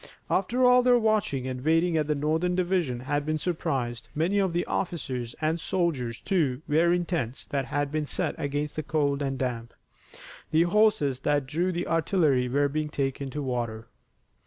After 0.31 0.65
all 0.65 0.81
their 0.81 0.97
watching 0.97 1.45
and 1.45 1.63
waiting 1.63 1.93
the 1.93 2.15
Northern 2.15 2.55
division 2.55 3.01
had 3.01 3.23
been 3.23 3.37
surprised. 3.37 4.09
Many 4.15 4.39
of 4.39 4.51
the 4.51 4.65
officers 4.65 5.35
and 5.39 5.59
soldiers, 5.59 6.19
too, 6.21 6.63
were 6.67 6.91
in 6.91 7.05
tents 7.05 7.45
that 7.45 7.65
had 7.65 7.91
been 7.91 8.07
set 8.07 8.33
against 8.39 8.75
the 8.75 8.81
cold 8.81 9.21
and 9.21 9.37
damp. 9.37 9.75
The 10.49 10.63
horses 10.63 11.19
that 11.19 11.45
drew 11.45 11.71
the 11.71 11.85
artillery 11.85 12.49
were 12.49 12.67
being 12.67 12.89
taken 12.89 13.29
to 13.29 13.43
water. 13.43 13.89